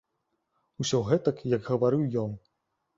Усё 0.85 1.03
гэтак, 1.11 1.47
як 1.55 1.71
гаварыў 1.71 2.13
ён. 2.27 2.31